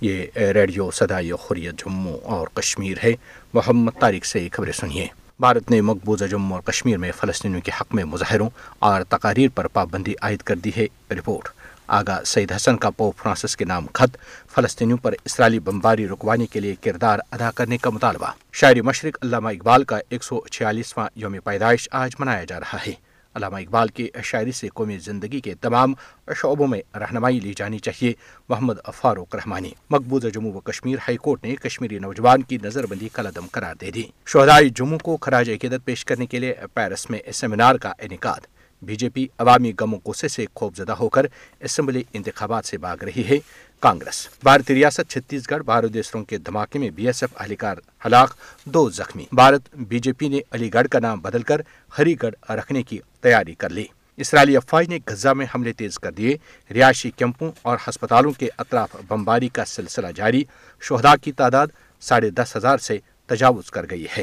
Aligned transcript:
یہ 0.00 0.26
ریڈیو 0.36 0.90
صدائی 0.90 1.32
خوریت 1.32 1.78
جموں 1.78 2.18
اور 2.18 2.46
کشمیر 2.54 2.96
ہے۔ 3.04 3.12
محمد 3.54 3.90
طارق 4.00 4.24
سے 4.24 4.48
خبریں 4.52 4.72
سنیے۔ 4.72 5.06
بھارت 5.40 5.70
نے 5.70 5.80
مقبوضہ 5.80 6.24
جموں 6.24 6.56
اور 6.56 6.72
کشمیر 6.72 6.96
میں 6.96 7.12
فلسطینیوں 7.12 7.60
کے 7.60 7.70
حق 7.80 7.94
میں 7.94 8.04
مظاہروں 8.04 8.50
اور 8.78 9.02
تقاریر 9.02 9.48
پر 9.54 9.66
پابندی 9.66 10.14
عائد 10.22 10.42
کر 10.42 10.54
دی 10.54 10.70
ہے۔ 10.76 10.86
رپورٹ 11.10 11.48
آگا 11.86 12.20
سعید 12.26 12.52
حسن 12.52 12.76
کا 12.76 12.90
پوپ 12.90 13.16
فرانسس 13.16 13.56
کے 13.56 13.64
نام 13.64 13.86
خط 13.92 14.16
فلسطینیوں 14.54 14.98
پر 14.98 15.14
اسرائیلی 15.24 15.58
بمباری 15.58 16.08
رکوانے 16.08 16.46
کے 16.46 16.60
لیے 16.60 16.74
کردار 16.74 17.18
ادا 17.30 17.50
کرنے 17.50 17.78
کا 17.78 17.90
مطالبہ۔ 17.90 18.30
شاعری 18.52 18.80
مشرق 18.80 19.18
علامہ 19.22 19.48
اقبال 19.48 19.84
کا 19.84 19.98
ایک 20.08 20.24
سو 20.24 20.40
چھیالیسواں 20.52 21.08
یوم 21.16 21.36
پیدائش 21.44 21.88
آج 21.92 22.10
منایا 22.18 22.44
جا 22.44 22.60
رہا 22.60 22.78
ہے۔ 22.86 23.03
علامہ 23.34 23.56
اقبال 23.56 23.88
کی 23.88 24.08
شاعری 24.22 24.52
سے 24.52 24.68
قومی 24.68 24.98
زندگی 24.98 25.40
کے 25.40 25.54
تمام 25.54 25.92
شعبوں 26.36 26.66
میں 26.66 26.80
رہنمائی 26.96 27.40
لی 27.40 27.52
جانی 27.56 27.78
چاہیے۔ 27.78 28.12
محمد 28.48 28.74
فاروق 28.94 29.34
رحمانی، 29.34 29.70
مقبوضہ 29.90 30.28
جموں 30.28 30.52
و 30.52 30.60
کشمیر 30.60 30.96
ہائی 30.98 31.16
کورٹ 31.16 31.44
نے 31.44 31.56
کشمیری 31.56 31.98
نوجوان 31.98 32.42
کی 32.42 32.58
نظر 32.62 32.86
بندی 32.86 33.08
قلعدم 33.08 33.46
قرار 33.52 33.74
دے 33.80 33.90
دی۔ 33.90 34.02
شہدائی 34.26 34.70
جموں 34.70 34.98
کو 34.98 35.16
خراج 35.16 35.50
عقیدت 35.50 35.84
پیش 35.84 36.04
کرنے 36.04 36.26
کے 36.26 36.38
لیے 36.38 36.54
پیرس 36.74 37.10
میں 37.10 37.18
سیمینار 37.32 37.74
کا 37.74 37.92
انعقاد۔ 37.98 38.46
بی 38.82 38.96
جے 38.96 39.08
پی 39.08 39.26
عوامی 39.38 39.72
غم 39.80 39.94
و 39.94 39.98
غصے 40.06 40.28
سے 40.28 40.44
خوف 40.54 40.76
زدہ 40.76 40.92
ہو 40.92 41.08
کر 41.08 41.26
اسمبلی 41.60 42.02
انتخابات 42.12 42.64
سے 42.64 42.78
بھاگ 42.78 43.04
رہی 43.04 43.22
ہے۔ 43.28 43.38
کانگریس۔ 43.84 44.28
بھارتی 44.42 44.74
ریاست 44.74 45.10
چھتیس 45.10 45.50
گڑھ 45.50 45.62
بارودیسروں 45.62 46.24
کے 46.24 46.38
دھماکے 46.38 46.78
میں 46.78 46.90
بی 46.90 47.06
ایس 47.06 47.22
ایف 47.22 47.40
اہلکار 47.40 47.76
ہلاک، 48.06 48.34
دو 48.64 48.90
زخمی۔ 48.90 49.24
بھارت، 49.32 49.62
بی 49.74 49.98
جے 49.98 50.12
پی 50.12 50.28
نے 50.28 50.38
علی 50.50 50.74
گڑھ 50.74 50.88
کا 50.88 50.98
نام 50.98 51.20
بدل 51.20 51.42
کر 51.42 51.60
ہری 51.98 52.14
گڑھ 52.22 52.50
رکھنے 52.50 52.82
کی 52.82 52.98
تیاری 53.20 53.54
کر 53.54 53.70
لی۔ 53.70 53.86
اسرائیلی 54.16 54.56
افواج 54.56 54.88
نے 54.88 54.98
غزہ 55.06 55.28
میں 55.28 55.46
حملے 55.54 55.72
تیز 55.72 55.98
کر 55.98 56.12
دیے۔ 56.12 56.36
رہائشی 56.74 57.10
کیمپوں 57.10 57.52
اور 57.62 57.78
ہسپتالوں 57.88 58.32
کے 58.32 58.48
اطراف 58.58 58.96
بمباری 59.08 59.48
کا 59.48 59.64
سلسلہ 59.64 60.08
جاری۔ 60.16 60.44
شہدا 60.80 61.16
کی 61.16 61.32
تعداد 61.32 61.66
ساڑھے 62.00 62.30
دس 62.30 62.56
ہزار 62.56 62.78
سے 62.78 62.98
تجاوز 63.26 63.70
کر 63.70 63.86
گئی 63.90 64.06
ہے۔ 64.18 64.22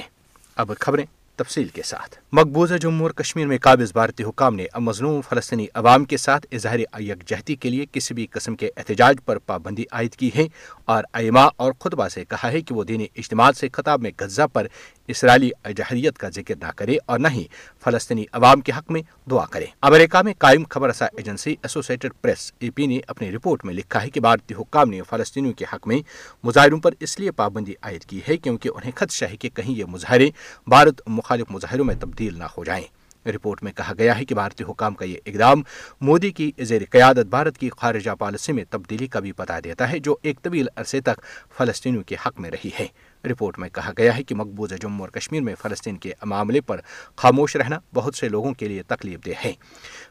اب 0.56 0.72
خبریں 0.80 1.06
تفصیل 1.36 1.68
کے 1.68 1.82
ساتھ۔ 1.84 2.21
مقبوضہ 2.34 2.76
جموں 2.76 3.02
اور 3.02 3.12
کشمیر 3.12 3.48
میں 3.48 3.58
قابض 3.62 3.92
بھارتی 3.94 4.24
حکام 4.24 4.56
نے 4.56 4.66
مظلوم 4.80 5.22
فلسطینی 5.22 5.66
عوام 5.74 6.06
کے 6.06 6.18
ساتھ 6.18 6.48
اظہار 6.52 6.80
یکجہتی 7.00 7.56
کے 7.56 7.70
لیے 7.70 7.86
کسی 7.92 8.14
بھی 8.14 8.28
قسم 8.32 8.56
کے 8.56 8.70
احتجاج 8.78 9.18
پر 9.26 9.38
پابندی 9.38 9.84
عائد 9.92 10.16
کی 10.16 10.30
ہے 10.36 10.48
اور 10.86 11.04
ایما 11.14 11.44
اور 11.56 11.74
خطبہ 11.80 12.08
سے 12.08 12.26
کہا 12.26 12.52
ہے 12.52 12.62
کہ 12.62 12.76
وہ 12.76 12.84
دینی 12.84 13.08
اجتماع 13.16 13.52
سے 13.52 13.70
خطاب 13.70 14.02
میں 14.02 14.12
غزہ 14.20 14.48
پر 14.54 14.68
اسرائیلی 15.08 15.50
جہریت 15.78 16.18
کا 16.18 16.30
ذکر 16.30 16.56
نہ 16.62 16.72
کرے 16.76 16.98
اور 17.06 17.20
نہ 17.20 17.28
ہی 17.28 17.44
فلسطینی 17.84 18.26
عوام 18.32 18.62
کے 18.62 18.72
حق 18.78 18.92
میں 18.92 19.02
دعا 19.32 19.46
کرے۔ 19.46 19.66
امریکہ 19.82 20.22
میں 20.22 20.34
قائم 20.38 20.64
خبر 20.70 20.90
رساں 20.90 21.08
agency 21.18 21.56
Associated 21.64 22.12
Press 22.22 22.52
A 22.60 22.70
P 22.70 22.86
نے 22.86 23.00
اپنی 23.08 23.32
رپورٹ 23.32 23.66
میں 23.66 23.74
لکھا 23.74 24.04
ہے 24.04 24.10
کہ 24.10 24.20
بھارتی 24.20 24.54
حکام 24.54 24.90
نے 24.90 25.02
فلسطینیوں 25.10 25.54
کے 25.54 25.66
حق 25.74 25.88
میں 25.88 26.00
مظاہروں 26.44 26.80
پر 26.80 26.94
اس 27.00 27.20
لیے 27.20 27.32
پابندی 27.32 27.74
عائد 27.82 28.06
کی 28.06 28.20
ہے 28.28 28.38
کیونکہ 28.38 28.70
انہیں 28.70 28.92
خدشہ 28.96 29.26
ہے 29.26 29.38
کہ 29.38 29.50
کہیں 29.50 29.76
یہ 29.76 29.86
مظاہرے 29.86 30.30
بھارت 30.68 31.02
مخالف 31.08 31.46
مظاہروں 31.50 31.86
میں 31.86 31.96
تبدیل 32.00 32.21
نہ 32.30 32.44
ہو 32.58 32.64
جائیں۔ 32.64 32.84
رپورٹ 33.28 33.64
میں 33.64 33.72
کہا 33.72 33.94
گیا 33.98 34.20
ہے 34.20 34.26
کہ 34.26 34.36
بھارتی 34.36 34.64
حکام 34.64 34.94
کا 34.94 35.06
یہ 35.06 35.18
اقدام 35.26 35.62
مودی 36.02 36.32
کی 36.32 36.52
زیر 36.60 36.82
قیادت 36.92 37.26
بھارت 37.26 37.58
کی 37.58 37.70
خارجہ 37.70 38.12
پالیسی 38.12 38.52
میں 38.52 38.64
تبدیلی 38.70 39.08
کا 39.08 39.20
بھی 39.20 39.32
پتا 39.32 39.60
دیتا 39.60 39.92
ہے، 39.92 40.00
جو 40.00 40.16
ایک 40.22 40.42
طویل 40.42 40.68
عرصے 40.76 41.02
تک 41.02 41.22
فلسطینیوں 41.58 42.04
کے 42.04 42.16
حق 42.26 42.40
میں 42.40 42.52
رہی 42.52 42.70
ہے۔ 42.80 42.88
رپورٹ 43.26 43.60
میں 43.60 43.70
کہا 43.70 43.92
گیا 43.98 44.18
ہے 44.18 44.24
کہ 44.24 44.36
مقبوضہ 44.36 44.76
جموں 44.76 45.00
اور 45.00 45.10
کشمیر 45.10 45.42
میں 45.42 45.56
فلسطین 45.62 45.98
کے 45.98 46.14
معاملے 46.24 46.62
پر 46.62 46.80
خاموش 47.16 47.56
رہنا 47.56 47.80
بہت 47.94 48.16
سے 48.16 48.30
لوگوں 48.30 48.54
کے 48.54 48.68
لیے 48.68 48.84
تکلیف 48.84 49.26
دہ 49.26 49.46
ہے۔ 49.46 49.54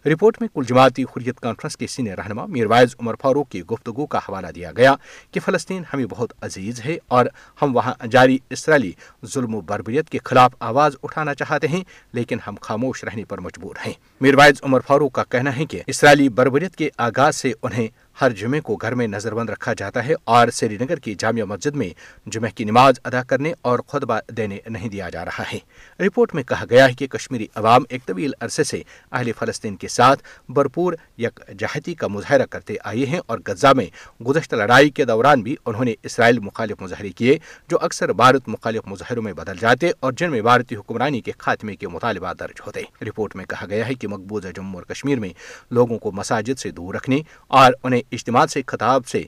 رپورٹ 0.07 0.37
میں 0.41 0.49
کل 0.55 0.63
جماعتی 0.69 1.03
حریت 1.03 1.41
کانفرنس 1.41 1.77
کے 1.77 1.87
سینئر 1.87 2.19
رہنما 2.19 2.47
میروائز 2.47 2.97
عمر 3.01 3.15
فاروق 3.21 3.49
کی 3.49 3.63
گفتگو 3.63 4.07
کا 4.07 4.19
حوالہ 4.19 4.47
دیا 4.47 4.73
گیا 4.77 4.95
کہ 5.31 5.41
فلسطین 5.41 5.83
ہمیں 5.95 6.07
بہت 6.07 6.33
عزیز 6.41 6.81
ہے 6.85 6.99
اور 7.09 7.27
ہم 7.63 7.77
وہاں 7.77 7.95
جاری 8.11 8.39
اسرائیلی 8.51 8.93
ظلم 9.27 9.55
و 9.55 9.61
بربریت 9.61 10.11
کے 10.11 10.19
خلاف 10.25 10.53
آواز 10.61 10.97
اٹھانا 11.03 11.35
چاہتے 11.35 11.69
ہیں، 11.69 11.85
لیکن 12.13 12.39
ہم 12.47 12.55
خاموش 12.61 13.05
رہنے 13.05 13.25
پر 13.25 13.39
مجبور 13.39 13.75
ہیں۔ 13.87 13.93
میروائز 14.21 14.63
عمر 14.63 14.81
فاروق 14.87 15.13
کا 15.13 15.25
کہنا 15.25 15.57
ہے 15.57 15.65
کہ 15.65 15.83
اسرائیلی 15.87 16.29
بربریت 16.29 16.77
کے 16.77 16.89
آغاز 16.97 17.37
سے 17.37 17.53
انہیں 17.63 17.89
ہر 18.21 18.31
جمعے 18.31 18.61
کو 18.61 18.77
گھر 18.77 18.95
میں 18.95 19.07
نظر 19.07 19.35
بند 19.35 19.51
رکھا 19.51 19.73
جاتا 19.73 20.07
ہے 20.07 20.15
اور 20.25 20.49
سری 20.49 20.77
نگر 20.81 20.97
کی 20.97 21.15
جامعہ 21.15 21.45
مسجد 21.45 21.77
میں 21.77 21.89
جمعہ 22.27 22.51
کی 22.55 22.65
نماز 22.65 22.95
ادا 23.05 23.23
کرنے 23.23 23.53
اور 23.63 23.79
خطبہ 23.79 24.19
دینے 24.37 24.59
نہیں 24.67 24.89
دیا 24.89 25.09
جا 25.09 25.25
رہا 25.25 25.45
ہے۔ 25.53 25.59
رپورٹ 26.07 26.35
میں 26.35 26.43
کہا 26.43 26.65
گیا 26.71 26.89
ہے 26.89 26.93
کہ 26.93 27.07
کشمیری 27.07 27.47
عوام 27.55 27.83
ایک 27.89 28.07
طویل 28.07 28.31
عرصے 28.41 28.65
سے 28.65 28.83
اہل 29.13 29.31
فلسطین 29.39 29.77
کے 29.77 29.89
ساتھ 29.89 30.23
بھرپور 30.49 30.93
یک 31.19 31.41
جہتی 31.59 31.95
کا 31.95 32.07
مظاہرہ 32.07 32.47
کرتے 32.47 32.75
آئے 32.85 33.07
ہیں 33.07 33.21
اور 33.27 33.39
غزہ 33.47 33.73
میں 33.77 33.87
گزشتہ 34.23 34.57
لڑائی 34.57 34.91
کے 34.91 35.05
دوران 35.05 35.43
بھی 35.43 35.57
انہوں 35.67 35.85
نے 35.85 35.95
اسرائیل 36.03 36.39
مخالف 36.39 36.83
مظاہرے 36.83 37.09
کیے، 37.09 37.39
جو 37.69 37.79
اکثر 37.81 38.13
بھارت 38.13 38.49
مخالف 38.49 38.83
مظاہروں 38.87 39.23
میں 39.23 39.33
بدل 39.33 39.57
جاتے 39.61 39.91
اور 40.01 40.13
جن 40.13 40.31
میں 40.31 40.43
بھارتی 40.43 40.77
حکمرانی 40.77 41.21
کے 41.21 41.33
خاتمے 41.39 41.77
کے 41.77 41.89
مطالبہ 41.89 42.33
درج 42.33 42.61
ہوتے۔ 42.67 42.83
رپورٹ 43.03 43.37
میں 43.37 43.45
کہا 43.45 43.67
گیا 43.71 43.89
ہے 43.89 43.95
کہ 43.95 44.09
مقبوضہ 44.09 44.49
جموں 44.57 44.75
اور 44.75 44.83
کشمیر 44.83 45.19
میں 45.19 45.29
لوگوں 45.71 45.99
کو 45.99 46.13
مساجد 46.13 46.59
سے 46.59 46.71
دور 46.71 46.95
رکھنے 46.95 47.21
اور 47.49 47.73
انہیں 47.83 48.03
اجتماع 48.13 48.47
سے، 48.47 48.63
خطاب 48.67 49.07
سے 49.07 49.25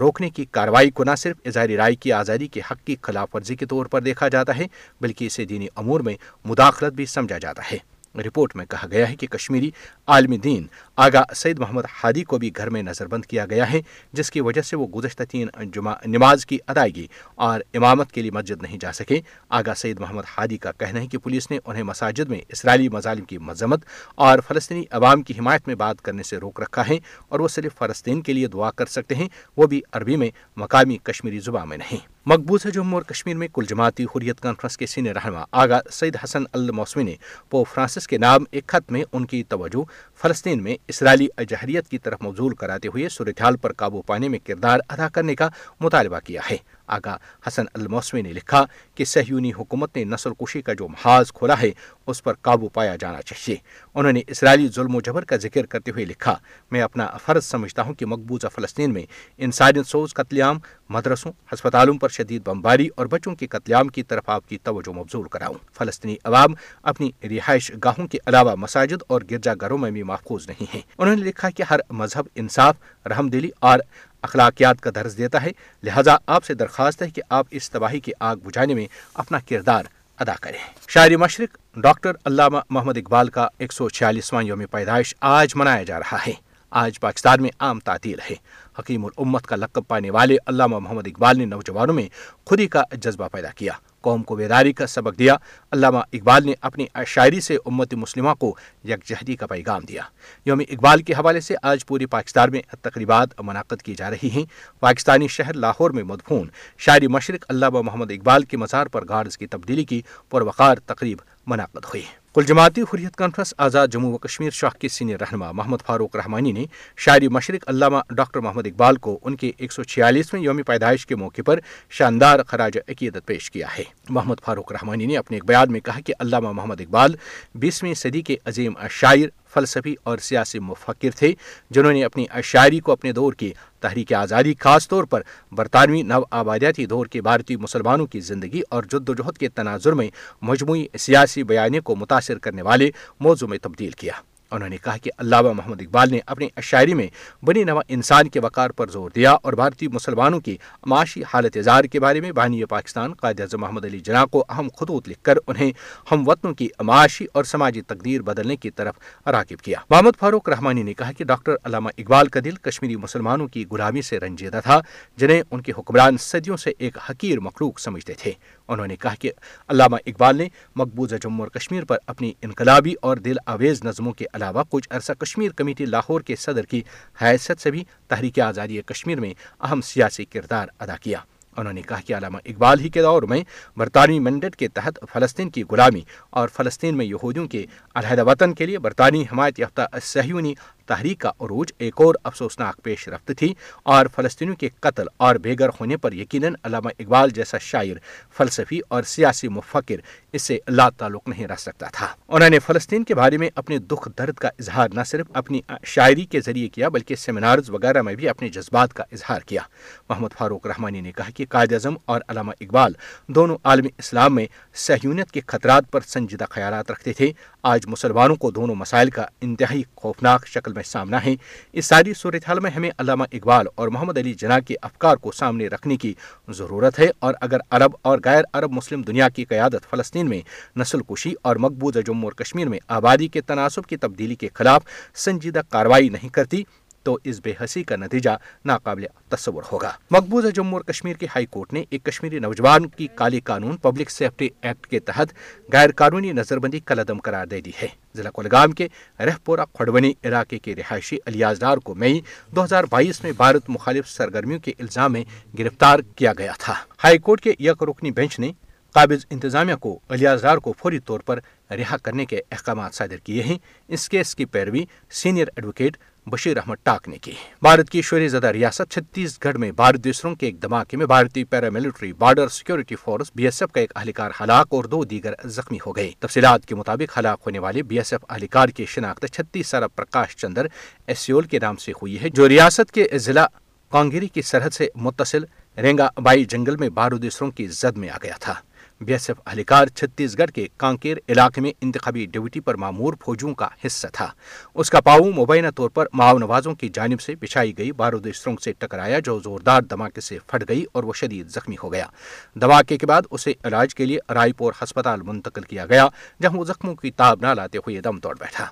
روکنے 0.00 0.30
کی 0.30 0.44
کارروائی 0.44 0.90
کو 0.90 1.04
نہ 1.04 1.14
صرف 1.18 1.36
اظہار 1.44 1.68
رائے 1.68 1.94
کی 1.94 2.12
آزادی 2.12 2.46
کے 2.46 2.60
حق 2.70 2.86
کی 2.86 2.96
خلاف 3.02 3.34
ورزی 3.34 3.56
کے 3.56 3.66
طور 3.66 3.86
پر 3.86 4.00
دیکھا 4.00 4.28
جاتا 4.28 4.56
ہے، 4.56 4.66
بلکہ 5.00 5.26
اسے 5.26 5.44
دینی 5.44 5.66
امور 5.76 6.00
میں 6.00 6.14
مداخلت 6.44 6.92
بھی 6.92 7.06
سمجھا 7.06 7.38
جاتا 7.38 7.62
ہے۔ 7.72 7.78
رپورٹ 8.20 8.56
میں 8.56 8.66
کہا 8.66 8.86
گیا 8.90 9.08
ہے 9.10 9.16
کہ 9.16 9.26
کشمیری 9.26 9.70
عالمی 10.06 10.36
دین 10.36 10.66
آگا 10.96 11.22
سید 11.34 11.58
محمد 11.58 11.82
ہادی 12.04 12.22
کو 12.24 12.38
بھی 12.38 12.50
گھر 12.56 12.70
میں 12.70 12.82
نظر 12.82 13.06
بند 13.06 13.24
کیا 13.24 13.46
گیا 13.46 13.72
ہے، 13.72 13.80
جس 14.12 14.30
کی 14.30 14.40
وجہ 14.40 14.62
سے 14.62 14.76
وہ 14.76 14.86
گزشتہ 14.86 15.22
تین 15.22 15.48
جمعہ 15.74 15.94
نماز 16.06 16.46
کی 16.46 16.58
ادائیگی 16.66 17.06
اور 17.34 17.60
امامت 17.74 18.12
کے 18.12 18.22
لیے 18.22 18.30
مسجد 18.30 18.62
نہیں 18.62 18.78
جا 18.78 18.92
سکے۔ 18.92 19.20
آگا 19.48 19.74
سید 19.74 20.00
محمد 20.00 20.22
ہادی 20.38 20.56
کا 20.56 20.72
کہنا 20.72 21.00
ہے 21.00 21.06
کہ 21.06 21.18
پولیس 21.18 21.50
نے 21.50 21.58
انہیں 21.64 21.82
مساجد 21.82 22.28
میں 22.28 22.40
اسرائیلی 22.48 22.88
مظالم 22.88 23.24
کی 23.24 23.38
مذمت 23.38 23.84
اور 24.14 24.38
فلسطینی 24.48 24.84
عوام 24.90 25.22
کی 25.22 25.34
حمایت 25.38 25.66
میں 25.66 25.74
بات 25.74 26.02
کرنے 26.02 26.22
سے 26.22 26.36
روک 26.36 26.60
رکھا 26.60 26.88
ہے 26.88 26.98
اور 27.28 27.40
وہ 27.40 27.48
صرف 27.48 27.78
فلسطین 27.78 28.20
کے 28.20 28.32
لیے 28.32 28.46
دعا 28.46 28.70
کر 28.70 28.86
سکتے 28.86 29.14
ہیں، 29.14 29.28
وہ 29.56 29.66
بھی 29.66 29.80
عربی 29.92 30.16
میں 30.16 30.30
مقامی 30.56 30.96
کشمیری 31.02 31.38
زبان 31.38 31.68
میں 31.68 31.76
نہیں۔ 31.76 32.11
مقبوضہ 32.26 32.68
جموں 32.68 32.94
اور 32.94 33.02
کشمیر 33.02 33.36
میں 33.36 33.48
کل 33.52 33.64
جماعتی 33.68 34.04
حریت 34.04 34.40
کانفرنس 34.40 34.76
کے 34.76 34.86
سینئر 34.86 35.14
رہنما 35.14 35.44
آگا 35.52 35.80
سعید 35.90 36.16
حسن 36.24 36.42
الموسمی 36.52 37.02
نے 37.02 37.14
پوپ 37.50 37.68
فرانسس 37.68 38.08
کے 38.08 38.18
نام 38.18 38.44
ایک 38.50 38.66
خط 38.66 38.92
میں 38.92 39.04
ان 39.12 39.26
کی 39.26 39.42
توجہ 39.42 39.84
فلسطین 40.22 40.62
میں 40.62 40.76
اسرائیلی 40.88 41.28
اجہریت 41.36 41.88
کی 41.88 41.98
طرف 41.98 42.22
مبزول 42.22 42.54
کراتے 42.54 42.88
ہوئے 42.88 43.08
صورتحال 43.08 43.56
پر 43.56 43.72
قابو 43.72 44.02
پانے 44.02 44.28
میں 44.28 44.38
کردار 44.46 44.78
ادا 44.88 45.08
کرنے 45.08 45.34
کا 45.34 45.48
مطالبہ 45.80 46.18
کیا 46.18 46.40
ہے۔ 46.50 46.56
آگا 46.86 47.16
حسن 47.48 47.64
الموسمی 47.74 48.22
نے 48.22 48.32
لکھا 48.32 48.64
کہ 48.94 49.04
سہیونی 49.04 49.52
حکومت 49.52 49.96
نے 49.96 50.04
نسل 50.04 50.30
کشی 50.34 50.62
کا 50.62 50.72
جو 50.72 50.88
محاذ 50.88 51.32
کھولا 51.32 51.60
ہے 51.62 51.70
اس 52.06 52.22
پر 52.22 52.32
قابو 52.32 52.68
پایا 52.68 52.96
جانا 52.96 53.22
چاہیے۔ 53.22 53.56
انہوں 53.94 54.12
نے 54.12 54.22
اسرائیلی 54.26 54.68
ظلم 54.68 54.94
و 54.94 55.00
جبر 55.00 55.24
کا 55.24 55.36
ذکر 55.36 55.66
کرتے 55.66 55.90
ہوئے 55.90 56.04
لکھا، 56.04 56.36
میں 56.70 56.82
اپنا 56.82 57.06
فرض 57.24 57.44
سمجھتا 57.44 57.82
ہوں 57.82 57.94
کہ 57.94 58.06
مقبوضہ 58.06 58.46
فلسطین 58.54 58.92
میں 58.92 59.02
انسانیت 59.38 59.86
سوز، 59.86 60.14
قتل 60.14 60.40
عام، 60.42 60.58
مدرسوں، 60.88 61.32
ہسپتالوں 61.52 61.98
پر 61.98 62.08
شدید 62.08 62.42
بمباری 62.46 62.88
اور 62.96 63.06
بچوں 63.06 63.34
کے 63.34 63.46
قتل 63.46 63.72
عام 63.72 63.88
کی 63.88 64.02
طرف 64.02 64.22
آپ 64.26 64.48
کی 64.48 64.58
توجہ 64.58 64.92
مبزول 64.92 65.28
کراؤں۔ 65.28 65.54
فلسطینی 65.72 66.16
عوام 66.24 66.54
اپنی 66.82 67.10
رہائش 67.22 67.70
گاہوں 67.84 68.06
کے 68.06 68.18
علاوہ 68.26 68.54
مساجد 68.54 69.02
اور 69.06 69.20
گرجا 69.30 69.54
گھروں 69.60 69.78
میں 69.78 69.90
بھی 69.90 70.02
محفوظ 70.02 70.48
نہیں 70.48 70.66
ہیں۔ 70.74 70.80
انہوں 70.98 71.16
نے 71.16 71.22
لکھا 71.22 71.50
کہ 71.50 71.62
ہر 71.70 71.80
مذہب 71.90 72.26
انصاف، 72.34 72.76
رحم 73.06 73.28
دلی 73.28 73.50
اور 73.58 73.78
اخلاقیات 74.22 74.80
کا 74.80 74.90
درس 74.94 75.16
دیتا 75.18 75.42
ہے، 75.42 75.50
لہذا 75.82 76.16
آپ 76.26 76.44
سے 76.44 76.54
درخواست 76.54 77.02
ہے 77.02 77.10
کہ 77.10 77.22
آپ 77.28 77.46
اس 77.50 77.70
تباہی 77.70 78.00
کی 78.00 78.12
آگ 78.20 78.36
بجھانے 78.36 78.74
میں 78.74 78.86
اپنا 79.14 79.38
کردار 79.48 79.84
ادا 80.22 80.34
کریں۔ 80.40 80.58
شاعری 80.88 81.16
مشرق 81.16 81.58
ڈاکٹر 81.76 82.12
علامہ 82.24 82.58
محمد 82.70 82.96
اقبال 82.96 83.28
کا 83.28 83.48
ایک 83.58 83.72
سو 83.72 83.88
چھیالیسواں 83.88 84.42
یوم 84.42 84.62
پیدائش 84.70 85.14
آج 85.20 85.48
منایا 85.54 85.82
جا 85.82 85.98
رہا 85.98 86.18
ہے۔ 86.26 86.32
آج 86.70 87.00
پاکستان 87.00 87.42
میں 87.42 87.50
عام 87.60 87.80
تعطیل 87.80 88.18
ہے۔ 88.30 88.34
حکیم 88.78 89.04
الامت 89.04 89.46
کا 89.46 89.56
لقب 89.56 89.82
پانے 89.88 90.10
والے 90.10 90.36
علامہ 90.46 90.78
محمد 90.78 91.06
اقبال 91.06 91.38
نے 91.38 91.44
نوجوانوں 91.44 91.94
میں 91.94 92.08
خودی 92.44 92.66
کا 92.66 92.82
جذبہ 92.92 93.28
پیدا 93.28 93.48
کیا۔ 93.48 93.72
قوم 94.00 94.22
کو 94.22 94.36
بیداری 94.36 94.72
کا 94.72 94.86
سبق 94.86 95.18
دیا۔ 95.18 95.36
علامہ 95.70 95.98
اقبال 95.98 96.46
نے 96.46 96.54
اپنی 96.60 96.86
شاعری 97.06 97.40
سے 97.40 97.56
امت 97.66 97.94
مسلمہ 97.94 98.34
کو 98.34 98.56
یکجہتی 98.84 99.36
کا 99.36 99.46
پیغام 99.46 99.82
دیا۔ 99.82 100.02
یوم 100.44 100.60
اقبال 100.70 101.02
کے 101.02 101.12
حوالے 101.12 101.40
سے 101.40 101.54
آج 101.62 101.86
پوری 101.86 102.06
پاکستان 102.06 102.50
میں 102.50 102.62
تقریبات 102.82 103.40
منعقد 103.40 103.82
کی 103.82 103.94
جا 103.94 104.10
رہی 104.10 104.30
ہیں۔ 104.30 104.44
پاکستانی 104.80 105.28
شہر 105.28 105.54
لاہور 105.54 105.90
میں 105.90 106.02
مدفون۔ 106.02 106.48
شاعری 106.78 107.06
مشرق 107.06 107.44
علامہ 107.48 107.82
محمد 107.82 108.10
اقبال 108.10 108.42
کے 108.42 108.56
مزار 108.56 108.86
پر 108.86 109.08
گارڈز 109.08 109.38
کی 109.38 109.46
تبدیلی 109.46 109.84
کی 109.84 110.02
پروقار 110.30 110.76
تقریب 110.86 111.18
منعقد 111.46 111.84
ہوئی۔ 111.84 112.21
کل 112.34 112.44
جماعتی 112.44 112.82
حریت 112.82 113.16
کانفرنس 113.16 113.54
آزاد 113.58 113.88
جموں 113.88 114.12
و 114.12 114.18
کشمیر 114.18 114.50
شاہ 114.50 114.78
کے 114.78 114.88
سینئر 114.88 115.20
رہنما 115.20 115.52
محمد 115.52 115.76
فاروق 115.86 116.16
رحمانی 116.16 116.52
نے 116.52 116.64
شاعری 116.96 117.28
مشرق 117.28 117.64
علامہ 117.66 117.96
ڈاکٹر 118.10 118.40
محمد 118.40 118.66
اقبال 118.66 118.96
کو 118.96 119.18
ان 119.22 119.36
کے 119.36 119.52
ایک 119.56 119.72
سو 119.72 119.82
چھیالیسویں 119.82 120.42
یوم 120.42 120.62
پیدائش 120.62 121.06
کے 121.06 121.16
موقع 121.16 121.42
پر 121.46 121.60
شاندار 121.90 122.42
خراج 122.46 122.78
عقیدت 122.88 123.26
پیش 123.26 123.50
کیا 123.50 123.66
ہے۔ 123.78 123.84
محمد 124.08 124.34
فاروق 124.44 124.72
رحمانی 124.72 125.06
نے 125.06 125.16
اپنے 125.16 125.36
ایک 125.36 125.44
بیان 125.44 125.72
میں 125.72 125.80
کہا 125.80 126.00
کہ 126.00 126.14
علامہ 126.18 126.52
محمد 126.52 126.80
اقبال 126.80 127.14
بیسویں 127.54 127.94
صدی 127.94 128.22
کے 128.22 128.36
عظیم 128.44 128.72
شاعر 128.90 129.28
فلسفی 129.54 129.94
اور 130.02 130.18
سیاسی 130.18 130.58
مفکر 130.58 131.10
تھے، 131.16 131.32
جنہوں 131.70 131.92
نے 131.92 132.04
اپنی 132.04 132.26
اشاعری 132.30 132.80
کو 132.80 132.92
اپنے 132.92 133.12
دور 133.12 133.32
کی۔ 133.32 133.52
تحریک 133.80 134.12
آزادی 134.12 134.54
خاص 134.60 134.88
طور 134.88 135.04
پر 135.04 135.22
برطانوی 135.52 136.02
نو 136.02 136.22
آبادیاتی 136.30 136.86
دور 136.86 137.06
کے 137.06 137.22
بھارتی 137.22 137.56
مسلمانوں 137.56 138.06
کی 138.06 138.20
زندگی 138.20 138.60
اور 138.68 138.82
جد 138.82 139.08
و 139.08 139.14
جہد 139.14 139.38
کے 139.38 139.48
تناظر 139.48 139.92
میں 139.92 140.08
مجموعی 140.42 140.86
سیاسی 140.98 141.42
بیانے 141.42 141.80
کو 141.80 141.96
متاثر 141.96 142.38
کرنے 142.38 142.62
والے 142.62 142.90
موضوع 143.20 143.48
میں 143.48 143.58
تبدیل 143.62 143.90
کیا۔ 143.90 144.12
انہوں 144.52 144.68
نے 144.68 144.76
کہا 144.84 144.96
کہ 144.96 145.10
علامہ 145.18 145.52
محمد 145.52 145.80
اقبال 145.80 146.10
نے 146.10 146.18
اپنی 146.26 146.48
شاعری 146.62 146.94
میں 146.94 147.06
بنی 147.44 147.64
نوا 147.64 147.82
انسان 147.88 148.28
کے 148.28 148.40
وقار 148.40 148.70
پر 148.70 148.86
زور 148.86 149.10
دیا 149.10 149.32
اور 149.32 149.52
بھارتی 149.52 149.88
مسلمانوں 149.88 150.40
کی 150.40 150.56
معاشی 150.86 151.22
حالت 151.34 151.56
اظہار 151.56 151.84
کے 151.84 152.00
بارے 152.00 152.20
میں 152.20 152.32
بانی 152.32 152.64
پاکستان 152.64 153.14
قائد 153.14 153.40
اعظم 153.40 153.60
محمد 153.60 153.84
علی 153.84 154.00
جناح 154.00 154.24
کو 154.24 154.44
اہم 154.48 154.68
خطوط 154.80 155.08
لکھ 155.08 155.22
کر 155.22 155.38
انہیں 155.46 155.72
ہم 156.12 156.28
وطنوں 156.28 156.54
کی 156.54 156.68
معاشی 156.80 157.26
اور 157.32 157.44
سماجی 157.44 157.80
تقدیر 157.80 158.22
بدلنے 158.22 158.56
کی 158.56 158.70
طرف 158.70 158.94
راکب 159.26 159.60
کیا۔ 159.60 159.78
محمد 159.90 160.18
فاروق 160.20 160.48
رحمانی 160.48 160.82
نے 160.82 160.94
کہا 160.94 161.12
کہ 161.12 161.24
ڈاکٹر 161.24 161.54
علامہ 161.64 161.90
اقبال 161.98 162.26
کا 162.26 162.40
دل 162.44 162.56
کشمیری 162.56 162.96
مسلمانوں 162.96 163.48
کی 163.48 163.64
غلامی 163.70 164.02
سے 164.02 164.20
رنجیدہ 164.20 164.60
تھا، 164.64 164.80
جنہیں 165.16 165.42
ان 165.50 165.60
کے 165.60 165.72
حکمران 165.78 166.16
صدیوں 166.16 166.56
سے 166.56 166.72
ایک 166.78 166.98
حقیر 167.10 167.40
مخلوق 167.40 167.80
سمجھتے 167.80 168.12
تھے۔ 168.12 168.32
انہوں 168.68 168.86
نے 168.86 168.96
کہا 168.96 169.14
کہ 169.14 169.32
علامہ 169.68 169.96
اقبال 170.06 170.36
نے 170.36 170.48
مقبوضہ 170.76 171.16
جموں 171.16 171.40
اور 171.40 171.48
کشمیر 171.48 171.84
پر 171.84 171.96
اپنی 172.06 172.32
انقلابی 172.42 172.94
اور 173.02 173.16
دل 173.16 173.36
آویز 173.46 173.84
نظموں 173.84 174.12
کے 174.12 174.24
علاوہ 174.34 174.62
کچھ 174.68 174.88
عرصہ 174.90 175.12
کشمیر 175.12 175.50
کمیٹی 175.50 175.84
لاہور 175.84 176.20
کے 176.20 176.36
صدر 176.36 176.64
کی 176.64 176.82
حیثیت 177.22 177.60
سے 177.60 177.70
بھی 177.70 177.84
تحریک 178.08 178.40
آزادی 178.40 178.80
کشمیر 178.86 179.20
میں 179.20 179.34
اہم 179.60 179.80
سیاسی 179.80 180.24
کردار 180.24 180.66
ادا 180.78 180.96
کیا۔ 180.96 181.18
انہوں 181.56 181.72
نے 181.72 181.82
کہا 181.82 182.00
کہ 182.06 182.14
علامہ 182.14 182.38
اقبال 182.44 182.80
ہی 182.80 182.88
کے 182.88 183.02
دور 183.02 183.22
میں 183.22 183.44
برطانوی 183.76 184.18
منڈٹ 184.18 184.56
کے 184.56 184.68
تحت 184.68 184.98
فلسطین 185.12 185.50
کی 185.50 185.62
غلامی 185.70 186.00
اور 186.30 186.48
فلسطین 186.48 186.96
میں 186.96 187.06
یہودیوں 187.06 187.48
کے 187.48 187.66
علیحدہ 187.94 188.24
وطن 188.24 188.54
کے 188.54 188.66
لیے 188.66 188.78
برطانوی 188.78 189.22
حمایت 189.22 189.58
یافتہ 189.58 189.82
سہیونی 190.02 190.54
تحریک 190.92 191.18
کا 191.18 191.30
عروج 191.40 191.72
ایک 191.78 192.00
اور 192.00 192.14
افسوسناک 192.24 192.82
پیش 192.82 193.08
رفت 193.08 193.32
تھی 193.38 193.52
اور 193.82 194.06
فلسطینیوں 194.14 194.56
کے 194.56 194.68
قتل 194.80 195.06
اور 195.16 195.36
بے 195.36 195.54
گھر 195.58 195.68
ہونے 195.80 195.96
پر 195.96 196.12
یقیناً 196.12 196.54
علامہ 196.62 196.90
اقبال 196.98 197.30
جیسا 197.30 197.58
شاعر، 197.58 197.96
فلسفی 198.36 198.80
اور 198.88 199.02
سیاسی 199.02 199.48
مفکر 199.48 200.00
اس 200.32 200.42
سے 200.42 200.58
لا 200.68 200.88
تعلق 200.90 201.28
نہیں 201.28 201.46
رکھ 201.46 201.60
سکتا 201.60 201.86
تھا۔ 201.92 202.06
انہوں 202.28 202.50
نے 202.50 202.58
فلسطین 202.58 203.04
کے 203.04 203.14
بارے 203.14 203.38
میں 203.38 203.48
اپنے 203.54 203.78
دکھ 203.78 204.08
درد 204.18 204.34
کا 204.34 204.48
اظہار 204.48 204.88
نہ 204.92 205.00
صرف 205.06 205.26
اپنی 205.32 205.60
شاعری 205.84 206.24
کے 206.24 206.40
ذریعے 206.40 206.68
کیا 206.68 206.88
بلکہ 206.88 207.16
سیمینارز 207.16 207.70
وغیرہ 207.70 208.02
میں 208.02 208.14
بھی 208.14 208.28
اپنے 208.28 208.48
جذبات 208.48 208.94
کا 208.94 209.04
اظہار 209.12 209.40
کیا۔ 209.40 209.62
محمد 210.08 210.36
فاروق 210.38 210.66
رحمانی 210.66 211.00
نے 211.00 211.12
کہا 211.12 211.30
کہ 211.30 211.44
قائد 211.48 211.72
اعظم 211.72 211.94
اور 212.04 212.20
علامہ 212.28 212.52
اقبال 212.60 212.92
دونوں 213.28 213.56
عالمی 213.64 213.88
اسلام 213.98 214.34
میں 214.34 214.46
سہیونیت 214.74 215.30
کے 215.30 215.40
خطرات 215.46 215.90
پر 215.90 216.00
سنجیدہ 216.06 216.44
خیالات 216.50 216.90
رکھتے 216.90 217.12
تھے 217.12 217.32
آج 217.64 217.86
مسلمانوں 217.86 218.36
کو 218.36 218.50
دونوں 218.50 218.74
مسائل 218.74 219.10
کا 219.10 219.24
انتہائی 219.40 219.82
خوفناک 219.96 220.46
شکل 220.46 220.72
میں 220.72 220.82
سامنا 220.82 221.24
ہے۔ 221.24 221.34
اس 221.72 221.86
ساری 221.86 222.14
صورتحال 222.14 222.60
میں 222.60 222.70
ہمیں 222.70 222.90
علامہ 222.98 223.24
اقبال 223.32 223.66
اور 223.74 223.88
محمد 223.88 224.18
علی 224.18 224.34
جناح 224.34 224.58
کے 224.58 224.74
افکار 224.82 225.16
کو 225.16 225.32
سامنے 225.32 225.68
رکھنے 225.68 225.96
کی 225.96 226.14
ضرورت 226.48 226.98
ہے 226.98 227.06
اور 227.18 227.34
اگر 227.40 227.56
عرب 227.70 227.92
اور 228.02 228.18
غیر 228.24 228.44
عرب 228.52 228.72
مسلم 228.72 229.02
دنیا 229.02 229.28
کی 229.28 229.44
قیادت 229.44 229.90
فلسطین 229.90 230.28
میں 230.28 230.40
نسل 230.76 231.02
کشی 231.02 231.32
اور 231.42 231.56
مقبوضہ 231.56 231.98
جموں 231.98 232.24
اور 232.24 232.32
کشمیر 232.32 232.68
میں 232.68 232.78
آبادی 232.88 233.28
کے 233.28 233.40
تناسب 233.40 233.86
کی 233.86 233.96
تبدیلی 233.96 234.34
کے 234.34 234.48
خلاف 234.54 234.82
سنجیدہ 235.14 235.60
کارروائی 235.68 236.08
نہیں 236.08 236.28
کرتی 236.28 236.62
تو 237.02 237.18
اس 237.24 237.40
بے 237.44 237.52
حسی 237.60 237.82
کا 237.82 237.96
نتیجہ 237.96 238.30
ناقابل 238.64 239.04
تصور 239.28 239.62
ہوگا۔ 239.72 239.92
مقبوضہ 240.10 240.48
جموں 240.48 240.72
اور 240.72 240.80
کشمیر 240.80 241.16
کی 241.16 241.26
ہائی 241.26 241.46
کورٹ 241.46 241.72
نے 241.72 241.84
ایک 241.90 242.04
کشمیری 242.04 242.38
نوجوان 242.38 242.86
کی 242.86 243.06
کالی 243.14 243.40
قانون 243.40 243.76
پبلک 243.76 244.10
سیفٹی 244.10 244.48
ایکٹ 244.62 244.86
کے 244.86 244.98
تحت 244.98 245.32
غیر 245.72 245.90
قانونی 245.96 246.32
نظر 246.32 246.58
بندی 246.58 246.80
کلدم 246.80 247.20
قرار 247.20 247.46
دے 247.46 247.60
دی 247.60 247.72
ہے۔ 247.82 247.88
ضلع 248.14 248.30
کولگام 248.30 248.72
کے 248.72 248.88
رہپورہ 249.20 249.64
کھڑونی 249.72 250.12
علاقے 250.24 250.58
کے 250.58 250.74
رہائشی 250.76 251.16
الیاز 251.26 251.60
ڈار 251.60 251.76
کو 251.76 251.94
مئی 251.94 252.20
دو 252.56 252.64
ہزار 252.64 252.84
بائیس 252.90 253.22
میں 253.24 253.32
بھارت 253.32 253.70
مخالف 253.70 254.08
سرگرمیوں 254.08 254.60
کے 254.60 254.72
الزام 254.78 255.12
میں 255.12 255.24
گرفتار 255.58 255.98
کیا 256.16 256.32
گیا 256.38 256.52
تھا۔ 256.58 256.74
ہائی 257.04 257.18
کورٹ 257.18 257.40
کے 257.40 257.52
یک 257.58 257.82
رکنی 257.82 258.10
بینچ 258.10 258.38
نے 258.38 258.52
قابض 258.92 259.26
انتظامیہ 259.30 259.74
کو 259.74 259.98
الیاز 260.08 260.42
ڈار 260.42 260.56
کو 260.56 260.74
فوری 260.78 260.98
طور 260.98 261.20
پر 261.20 261.40
رہا 261.70 261.96
کرنے 261.96 262.26
کے 262.26 262.40
احکامات 262.50 262.94
صادر 262.94 263.16
کیے 263.16 263.42
ہیں۔ 263.42 263.58
اس 263.88 264.08
کیس 264.08 264.34
کی 264.34 264.44
پیروی 264.44 264.84
سینئر 265.10 265.46
ایڈوکیٹ 265.56 265.96
بشیر 266.26 266.56
احمد 266.56 266.74
ٹاک 266.82 267.08
نے 267.08 267.16
کی۔ 267.18 267.32
بھارت 267.62 267.90
کی 267.90 268.02
شوری 268.02 268.28
زدہ 268.28 268.46
ریاست 268.46 268.90
چھتیس 268.90 269.38
گڑھ 269.44 269.56
میں 269.56 269.70
بھارت 269.72 270.04
دوسروں 270.04 270.34
کے 270.34 270.46
ایک 270.46 270.62
دھماکے 270.62 270.96
میں 270.96 271.06
بھارتی 271.06 271.44
paramilitary 271.44 272.12
Border 272.12 272.48
Security 272.48 272.96
Force 272.96 273.30
B 273.34 273.44
S 273.44 273.62
F 273.62 273.72
کا 273.72 273.80
ایک 273.80 273.92
اہلکار 273.96 274.30
ہلاک 274.40 274.66
اور 274.70 274.84
دو 274.84 275.02
دیگر 275.04 275.34
زخمی 275.44 275.78
ہو 275.86 275.96
گئے۔ 275.96 276.10
تفصیلات 276.20 276.66
کے 276.66 276.74
مطابق 276.74 277.18
ہلاک 277.18 277.40
ہونے 277.46 277.58
والے 277.58 277.82
بی 277.82 277.98
ایس 277.98 278.12
ایف 278.12 278.24
اہلکار 278.28 278.68
کی 278.68 278.86
شناخت 278.86 279.26
چھتیس 279.32 279.66
سارا 279.66 279.86
پرکاش 279.86 280.36
چندر 280.36 280.66
ایسیول 281.06 281.44
کے 281.44 281.58
نام 281.58 281.76
سے 281.76 281.92
ہوئی 281.92 282.20
ہے، 282.22 282.28
جو 282.28 282.48
ریاست 282.48 282.92
کے 282.92 283.08
ضلع 283.14 283.46
کانگیری 283.92 284.28
کی 284.28 284.42
سرحد 284.42 284.70
سے 284.70 284.88
متصل 284.94 285.44
رینگا 285.78 286.08
بائی 286.16 286.44
جنگل 286.44 286.76
میں 286.76 286.88
بارودیسروں 286.88 287.50
کی 287.50 287.66
زد 287.66 287.96
میں 287.96 288.10
آ 288.10 288.16
گیا 288.22 288.36
تھا۔ 288.40 288.54
بی 289.02 289.12
ایس 289.12 289.30
ایف 289.30 289.36
اہلکار 289.46 289.86
چھتیس 289.86 290.38
گڑھ 290.38 290.50
کے 290.50 290.66
کانکیر 290.76 291.16
علاقے 291.28 291.60
میں 291.60 291.72
انتخابی 291.80 292.26
ڈیوٹی 292.26 292.60
پر 292.60 292.74
معمور 292.74 293.14
فوجوں 293.20 293.54
کا 293.54 293.68
حصہ 293.86 294.06
تھا۔ 294.12 294.28
اس 294.74 294.90
کا 294.90 295.00
پاؤں 295.00 295.32
مبینہ 295.32 295.66
طور 295.76 295.90
پر 295.90 296.06
ماؤ 296.12 296.38
نوازوں 296.38 296.74
کی 296.74 296.88
جانب 296.88 297.20
سے 297.20 297.34
بچھائی 297.34 297.78
گئی، 297.78 297.92
بارود 297.92 298.26
سرنگ 298.34 298.56
سے 298.56 298.72
ٹکرایا، 298.72 299.18
جو 299.18 299.40
زوردار 299.40 299.82
دھماکے 299.82 300.20
سے 300.20 300.38
پھٹ 300.46 300.68
گئی 300.68 300.84
اور 300.92 301.04
وہ 301.04 301.12
شدید 301.12 301.48
زخمی 301.48 301.76
ہو 301.82 301.92
گیا۔ 301.92 302.06
دھماکے 302.54 302.98
کے 302.98 303.06
بعد 303.06 303.22
اسے 303.30 303.52
علاج 303.64 303.94
کے 303.94 304.04
لیے 304.04 304.18
رائے 304.34 304.52
پور 304.52 304.72
ہسپتال 304.82 305.22
منتقل 305.22 305.62
کیا 305.62 305.86
گیا، 305.86 306.08
جہاں 306.42 306.56
وہ 306.56 306.64
زخموں 306.64 306.94
کی 306.94 307.10
تاب 307.10 307.40
نہ 307.40 307.54
لاتے 307.54 307.78
ہوئے 307.78 308.00
دم 308.00 308.18
توڑ 308.18 308.36
بیٹھا۔ 308.38 308.66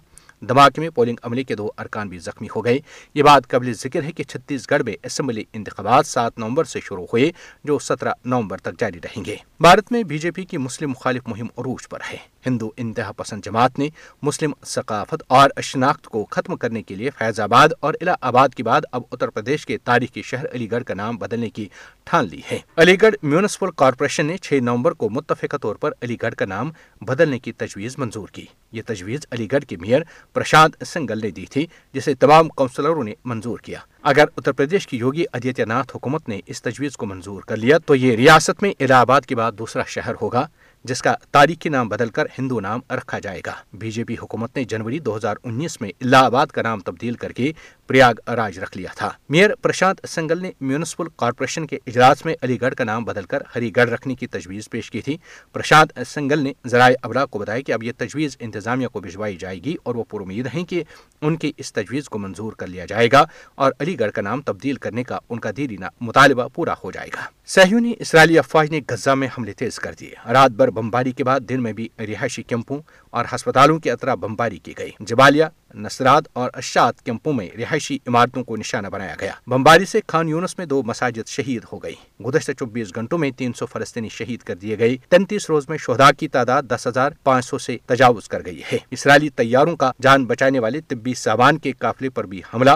دھماکے 0.49 0.81
میں 0.81 0.91
پولنگ 0.91 1.17
عملے 1.23 1.45
کے 1.45 1.55
دو 1.55 1.71
ارکان 1.79 2.09
بھی 2.09 2.19
زخمی 2.19 2.49
ہو 2.57 2.65
گئے۔ 2.65 2.79
یہ 3.15 3.23
بات 3.23 3.49
قبل 3.49 3.73
ذکر 3.73 4.03
ہے 4.03 4.13
کہ 4.13 4.25
چھتیس 4.25 4.71
گڑھ 4.71 4.83
میں 4.83 4.95
اسمبلی 5.03 5.45
انتخابات 5.53 6.07
سات 6.07 6.39
نومبر 6.39 6.65
سے 6.65 6.81
شروع 6.81 7.07
ہوئے، 7.13 7.33
جو 7.65 7.79
سترہ 7.79 8.13
نومبر 8.25 8.59
تک 8.59 8.81
جاری 8.81 8.99
رہیں 9.05 9.25
گے۔ 9.25 9.37
بھارت 9.61 9.93
میں 9.93 10.03
بی 10.03 10.19
جے 10.19 10.31
پی 10.31 10.45
کی 10.45 10.57
مسلم 10.57 10.91
مخالف 10.91 11.23
مہم 11.27 11.47
عروج 11.59 11.89
پر 11.89 11.99
ہے۔ 12.13 12.17
ہندو 12.47 12.71
انتہا 12.77 13.13
پسند 13.13 13.45
جماعت 13.45 13.79
نے 13.79 13.89
مسلم 14.23 14.53
ثقافت 14.67 15.23
اور 15.29 15.51
شناخت 15.63 16.05
کو 16.05 16.27
ختم 16.31 16.57
کرنے 16.57 16.83
کے 16.83 16.95
لیے 16.95 17.11
فیض 17.19 17.41
آباد 17.41 17.69
اور 17.81 17.95
الہ 18.01 18.11
آباد 18.21 18.49
کے 18.49 18.63
بعد 18.63 18.81
اب 18.93 19.03
اتر 19.13 19.29
پردیش 19.29 19.67
کے 19.67 19.79
تاریخی 19.79 20.23
شہر 20.23 20.45
علی 20.53 20.71
گڑھ 20.71 20.85
کا 20.85 20.95
نام 20.95 21.17
بدلنے 21.17 21.51
کی 21.51 21.69
ٹھان 22.05 22.29
لی 22.29 22.41
ہے۔ 22.51 22.59
علی 22.77 23.03
گڑھ 23.03 23.17
میونسپل 23.23 23.71
کارپوریشن 23.71 24.27
نے 24.27 24.37
چھ 24.37 24.53
نومبر 24.63 24.93
کو 24.93 25.09
متفقہ 25.09 25.57
طور 25.57 25.77
پر 25.77 25.91
علی 26.03 26.17
گڑھ 26.23 26.35
کا 26.35 26.45
نام 26.45 26.71
بدلنے 27.01 27.39
کی 27.39 27.53
تجویز 27.53 27.99
منظور 27.99 28.29
کی۔ 28.29 28.47
یہ 28.73 28.83
تجویز 28.87 29.21
علی 29.31 29.49
گڑھ 29.53 29.65
کے 29.65 29.77
میئر 29.77 30.03
پرشانت 30.35 30.87
سنگل 30.87 31.21
نے 31.23 31.31
دی 31.31 31.47
تھی، 31.47 31.67
جسے 31.93 32.15
تمام 32.15 32.49
کونسلروں 32.49 33.05
نے 33.05 33.15
منظور 33.25 33.59
کیا۔ 33.59 33.79
اگر 34.03 34.25
اتر 34.37 34.53
پردیش 34.53 34.87
کی 34.87 34.97
یوگی 34.97 35.25
آدتیہ 35.33 35.65
ناتھ 35.65 35.97
حکومت 35.97 36.29
نے 36.29 36.41
اس 36.47 36.63
تجویز 36.63 36.97
کو 36.97 37.07
منظور 37.07 37.43
کر 37.43 37.57
لیا، 37.57 37.79
تو 37.79 37.95
یہ 37.95 38.17
ریاست 38.17 38.63
میں 38.63 38.73
الہ 38.81 38.95
آباد 38.95 39.21
کے 39.21 39.35
بعد 39.35 39.53
دوسرا 39.53 39.83
شہر 39.87 40.13
ہوگا۔ 40.23 40.47
جس 40.85 41.03
کا 41.03 41.15
تاریخی 41.31 41.69
نام 41.69 41.89
بدل 41.89 42.09
کر 42.09 42.27
ہندو 42.39 42.61
نام 42.61 42.81
رکھا 42.91 43.19
جائے 43.19 43.41
گا۔ 43.47 43.53
بی 43.73 43.91
جے 43.91 44.05
پی 44.05 44.15
حکومت 44.15 44.57
نے 44.57 44.65
جنوری 44.65 44.99
دو 44.99 45.17
ہزار 45.17 45.35
انیس 45.45 45.81
میں 45.81 45.91
الہ 46.01 46.17
آباد 46.17 46.47
کا 46.47 46.63
نام 46.63 46.81
تبدیل 46.81 47.15
کر 47.15 47.33
کے 47.33 47.53
پریاگ 47.91 48.15
راج 48.31 48.59
رکھ 48.59 48.79
لیا 48.79 48.91
تھا۔ 48.97 49.11
میئر 49.29 49.55
پرشانت 49.55 50.09
سنگل 50.09 50.43
نے 50.43 50.51
میونسپل 50.61 51.05
کارپوریشن 51.17 51.67
کے 51.67 51.79
اجلاس 51.87 52.25
میں 52.25 52.35
علی 52.43 52.61
گڑھ 52.61 52.75
کا 52.75 52.85
نام 52.85 53.05
بدل 53.05 53.25
کر 53.25 53.43
ہری 53.57 53.77
گڑھ 53.77 53.91
رکھنے 53.91 54.15
کی 54.15 54.27
تجویز 54.27 54.71
پیش 54.71 54.91
کی 54.91 55.03
تھی۔ 55.03 55.17
پرشانت 55.53 55.99
سنگل 56.07 56.39
نے 56.39 56.53
ذرائع 56.67 56.95
ابلاغ 57.03 57.27
کو 57.27 57.39
بتایا 57.39 57.61
کہ 57.61 57.73
اب 57.73 57.83
یہ 57.83 57.93
تجویز 57.97 58.37
انتظامیہ 58.41 58.89
کو 58.89 59.01
بھجوائی 59.01 59.37
جائے 59.37 59.59
گی 59.59 59.77
اور 59.83 59.95
وہ 59.95 60.05
پر 60.05 60.21
امید 60.21 60.49
ہیں 60.55 60.65
کہ 60.65 60.85
ان 61.21 61.37
کی 61.37 61.53
اس 61.57 61.73
تجویز 61.73 62.09
کو 62.09 62.19
منظور 62.19 62.53
کر 62.53 62.67
لیا 62.67 62.85
جائے 62.85 63.09
گا 63.13 63.25
اور 63.55 63.73
علی 63.81 64.01
گڑھ 64.01 64.13
کا 64.13 64.23
نام 64.23 64.43
تبدیل 64.43 64.77
کرنے 64.77 65.05
کا 65.05 65.19
ان 65.29 65.41
کا 65.41 65.51
دیرینہ 65.57 65.87
مطالبہ 66.01 66.49
پورا 66.55 66.75
ہو 66.85 66.91
جائے 66.91 67.09
گا۔ 67.15 67.21
سہیونی 67.47 67.93
اسرائیلی 67.99 68.39
افواج 68.39 68.71
نے 68.71 68.81
غزہ 68.89 69.11
میں 69.11 69.29
حملے 69.29 69.53
تیز 69.53 69.79
کر 69.79 69.95
دیے۔ 70.01 70.15
رات 70.33 70.51
بھر 70.51 70.71
بمباری 70.71 71.13
کے 71.13 71.25
بعد 71.25 71.41
دن 71.41 71.63
میں 71.63 71.73
بھی 71.73 71.89
رہائشی 71.99 72.43
کیمپوں 72.43 72.79
اور 73.11 73.25
ہسپتالوں 73.35 73.79
کی 73.79 73.91
اطراف 73.91 74.19
بمباری 74.19 74.59
کی 74.59 74.75
گئی۔ 74.79 74.91
جبالیہ 75.01 75.45
نصرات 75.75 76.23
اور 76.33 76.51
اشاد 76.55 76.93
کیمپوں 77.05 77.33
میں 77.33 77.49
رہائشی 77.59 77.99
عمارتوں 78.07 78.45
کو 78.45 78.57
نشانہ 78.57 78.89
بنایا 78.89 79.15
گیا۔ 79.21 79.33
بمباری 79.47 79.85
سے 79.85 80.01
خان 80.07 80.29
یونس 80.29 80.59
میں 80.59 80.67
دو 80.67 80.83
مساجد 80.83 81.29
شہید 81.29 81.65
ہو 81.73 81.83
گئی 81.83 81.95
گزشتہ 82.25 82.53
چوبیس 82.53 82.95
گھنٹوں 82.95 83.19
میں 83.19 83.31
تین 83.31 83.53
سو 83.53 83.67
فلسطینی 83.67 84.09
شہید 84.09 84.41
کر 84.41 84.55
دیے 84.55 84.79
گئے۔ 84.79 84.97
تینتیس 85.09 85.51
روز 85.51 85.69
میں 85.69 85.79
شہدا 85.79 86.13
کی 86.13 86.29
تعداد 86.29 86.63
دس 86.63 86.87
ہزار 86.87 87.11
پانچ 87.25 87.45
سو 87.45 87.59
سے 87.59 87.77
تجاوز 87.87 88.29
کر 88.29 88.45
گئی 88.45 88.63
ہے۔ 88.73 88.79
اسرائیلی 88.91 89.29
طیاروں 89.29 89.77
کا 89.77 89.93
جان 90.03 90.25
بچانے 90.25 90.59
والے 90.59 90.81
طبی 90.81 91.15
سامان 91.15 91.59
کے 91.59 91.73
قافلے 91.73 92.11
پر 92.11 92.25
بھی 92.25 92.43
حملہ۔ 92.55 92.71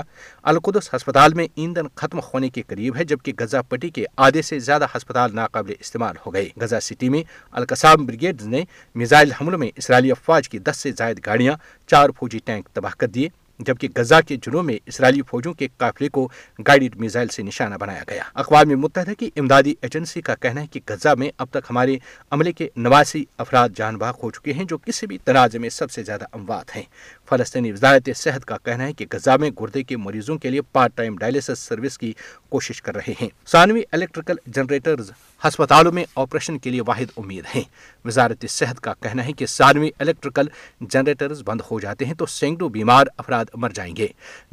القدس 0.44 0.94
ہسپتال 0.94 1.34
میں 1.34 1.46
ایندھن 1.54 1.86
ختم 1.94 2.18
ہونے 2.18 2.48
کے 2.48 2.62
قریب 2.62 2.96
ہے، 2.96 3.04
جبکہ 3.04 3.32
غزہ 3.38 3.56
پٹی 3.68 3.88
کے 3.90 4.04
آدھے 4.16 4.42
سے 4.42 4.58
زیادہ 4.58 4.86
ہسپتال 4.96 5.34
ناقابل 5.34 5.72
استعمال 5.80 6.16
ہو 6.26 6.34
گئے۔ 6.34 6.48
غزہ 6.56 6.80
سٹی 6.82 7.08
میں 7.08 7.22
القصام 7.52 8.04
بریگیڈ 8.06 8.42
نے 8.42 8.64
میزائل 8.94 9.32
حملوں 9.32 9.58
میں 9.58 9.68
اسرائیلی 9.76 10.10
افواج 10.10 10.48
کی 10.48 10.58
دس 10.58 10.76
سے 10.76 10.92
زائد 10.92 11.20
گاڑیاں، 11.26 11.54
چار 11.86 12.10
فوجی 12.18 12.38
ٹینک 12.44 12.68
تباہ 12.72 12.98
کر 12.98 13.06
دیے، 13.06 13.28
جبکہ 13.58 13.88
غزہ 13.96 14.14
کے 14.28 14.36
جنوب 14.36 14.64
میں 14.64 14.76
اسرائیلی 14.86 15.22
فوجوں 15.22 15.52
کے 15.52 15.68
قافلے 15.78 16.08
کو 16.08 16.28
گائیڈڈ 16.58 16.96
میزائل 16.96 17.28
سے 17.28 17.42
نشانہ 17.42 17.74
بنایا 17.80 18.02
گیا۔ 18.08 18.22
اقوام 18.34 18.68
متحدہ 18.80 19.12
کی 19.18 19.30
امدادی 19.36 19.74
ایجنسی 19.80 20.20
کا 20.20 20.34
کہنا 20.34 20.60
ہے 20.60 20.66
کہ 20.66 20.80
غزہ 20.88 21.14
میں 21.18 21.30
اب 21.38 21.48
تک 21.50 21.70
ہمارے 21.70 21.96
عملے 22.30 22.52
کے 22.52 22.68
نواسی 22.76 23.24
افراد 23.38 23.68
جان 23.76 23.96
باغ 23.96 24.14
ہو 24.22 24.30
چکے 24.30 24.52
ہیں، 24.52 24.64
جو 24.64 24.78
کسی 24.78 25.06
بھی 25.06 25.18
تنازع 25.18 25.58
میں 25.58 25.68
سب 25.68 25.90
سے 25.90 26.02
زیادہ 26.02 26.24
اموات 26.32 26.76
ہیں۔ 26.76 26.82
فلسطینی 27.28 27.73
وزارت 27.73 28.09
صحت 28.16 28.45
کا 28.45 28.57
کہنا 28.64 28.85
ہے 28.85 28.93
کہ 28.93 29.07
غزہ 29.12 29.37
میں 29.40 29.50
گردے 29.61 29.83
کے 29.83 29.97
مریضوں 29.97 30.38
کے 30.38 30.50
لیے 30.50 30.61
پارٹ 30.62 30.93
ٹائم 30.95 31.16
ڈائلسس 31.16 31.59
سروس 31.59 31.99
کی 31.99 32.12
کوشش 32.49 32.83
کر 32.83 32.95
رہے 32.95 33.12
ہیں۔ 33.21 33.28
ثانوی 33.47 33.83
الیکٹریکل 33.93 34.35
جنریٹرز 34.47 35.11
ہسپتالوں 35.49 35.93
میں 35.93 36.04
آپریشن 36.16 36.59
کے 36.59 36.71
لیے 36.71 36.81
واحد 36.81 37.12
امید 37.16 37.45
ہیں۔ 37.54 37.62
وزارت 38.04 38.45
صحت 38.49 38.81
کا 38.81 38.95
کہنا 39.00 39.25
ہے 39.25 39.33
کہ 39.33 39.47
ثانوی 39.47 39.90
الیکٹریکل 39.99 40.47
جنریٹرز 40.81 41.43
بند 41.47 41.61
ہو 41.71 41.81
جاتے 41.81 42.04
ہیں 42.04 42.14
تو 42.14 42.26
سینکڑوں 42.26 42.69
بیمار 42.69 43.07
افراد 43.16 43.45
مر 43.54 43.71
جائیں 43.71 43.97
گے۔ 43.97 44.07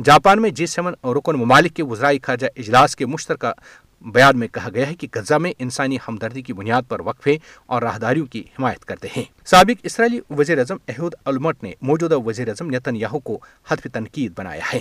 جاپان 0.03 0.41
میں 0.41 0.49
جی 0.49 0.65
سیون 0.65 0.93
رکن 1.03 1.35
ممالک 1.35 1.75
کے 1.75 1.83
وزرائی 1.83 2.19
خارجہ 2.19 2.47
اجلاس 2.57 2.95
کے 2.95 3.05
مشترکہ 3.05 3.51
بیان 4.01 4.39
میں 4.39 4.47
کہا 4.47 4.69
گیا 4.73 4.87
ہے 4.87 4.95
کہ 4.95 5.07
غزہ 5.15 5.33
میں 5.33 5.53
انسانی 5.59 5.97
ہمدردی 6.07 6.41
کی 6.41 6.53
بنیاد 6.53 6.81
پر 6.87 6.99
وقفے 6.99 7.37
اور 7.65 7.81
راہداریوں 7.81 8.25
کی 8.25 8.39
حمایت 8.39 8.85
کرتے 8.85 9.07
ہیں۔ 9.17 9.23
سابق 9.45 9.79
اسرائیلی 9.83 10.19
وزیر 10.29 10.57
اعظم 10.57 10.77
احود 10.87 11.15
المٹ 11.25 11.63
نے 11.63 11.73
موجودہ 11.81 12.17
وزیر 12.17 12.47
اعظم 12.47 12.69
نیتن 12.69 12.95
یاہو 12.95 13.19
کو 13.19 13.39
حتف 13.67 13.87
تنقید 13.93 14.31
بنایا 14.37 14.61
ہے۔ 14.73 14.79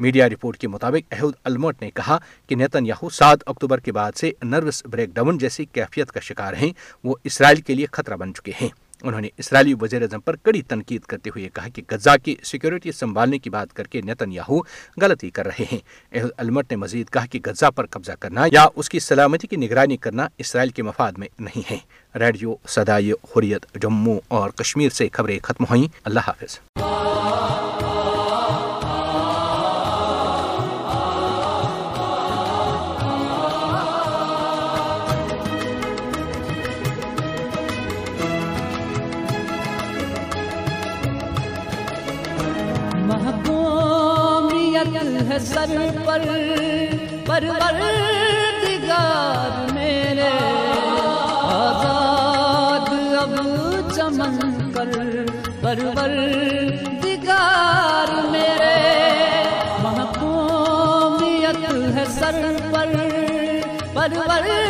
میڈیا 0.00 0.28
رپورٹ 0.28 0.58
کے 0.58 0.68
مطابق 0.68 1.14
احود 1.14 1.34
المٹ 1.44 1.82
نے 1.82 1.90
کہا 1.90 2.18
کہ 2.46 2.56
نیتن 2.56 2.86
یاہو 2.86 3.10
سات 3.10 3.38
اکتوبر 3.46 3.80
کے 3.80 3.92
بعد 3.92 4.12
سے 4.16 4.30
نروس 4.42 4.82
بریک 4.86 5.10
ڈاؤن 5.10 5.38
جیسی 5.38 5.64
کیفیت 5.64 6.12
کا 6.12 6.20
شکار 6.20 6.52
ہیں۔ 6.52 6.72
وہ 7.04 7.16
اسرائیل 7.24 7.60
کے 7.60 7.74
لیے 7.74 7.86
خطرہ 7.92 8.16
بن 8.16 8.34
چکے 8.34 8.52
ہیں۔ 8.62 8.68
انہوں 9.04 9.20
نے 9.20 9.28
اسرائیلی 9.38 9.74
وزیر 9.80 10.02
اعظم 10.02 10.20
پر 10.20 10.36
کڑی 10.36 10.62
تنقید 10.62 11.02
کرتے 11.02 11.30
ہوئے 11.30 11.48
کہا 11.54 11.68
کہ 11.68 11.82
غزہ 11.90 12.10
کی 12.24 12.36
سیکیورٹی 12.44 12.92
سنبھالنے 12.92 13.38
کی 13.38 13.50
بات 13.50 13.72
کر 13.72 13.84
کے 13.84 14.00
نیتن 14.00 14.32
یاہو 14.32 14.58
غلطی 15.00 15.30
کر 15.30 15.46
رہے 15.46 15.64
ہیں۔ 15.72 15.78
احد 16.12 16.28
المٹ 16.36 16.70
نے 16.70 16.76
مزید 16.76 17.10
کہا 17.10 17.26
کہ 17.26 17.40
غزہ 17.46 17.70
پر 17.70 17.86
قبضہ 17.86 18.12
کرنا 18.20 18.46
یا 18.52 18.66
اس 18.76 18.88
کی 18.88 18.98
سلامتی 18.98 19.46
کی 19.46 19.56
نگرانی 19.56 19.96
کرنا 19.96 20.28
اسرائیل 20.38 20.70
کے 20.70 20.82
مفاد 20.82 21.12
میں 21.12 21.28
نہیں 21.38 21.62
ہے۔ 21.70 21.78
ریڈیو 22.18 22.54
سدائی 22.68 23.12
حریت 23.12 23.82
جموں 23.82 24.20
اور 24.28 24.50
کشمیر 24.50 24.88
سے 24.88 25.08
خبریں 25.12 25.38
ختم 25.42 25.64
ہوئیں۔ 25.70 25.88
اللہ 26.04 26.20
حافظ۔ 26.26 26.58
ہے 45.34 45.38
سر 45.40 45.70
پر 46.04 46.22
پروردگار 47.26 47.72
میرے 49.72 50.28
آزاد 51.54 52.90
اب 53.18 53.32
چمن 53.90 54.36
پر 54.74 54.92
پروردگار 55.62 56.92
میرے 58.30 58.76
محکومیت 59.82 61.58
ہے 61.96 62.04
سر 62.20 62.40
پر 62.72 62.92
پروردگار 63.94 64.63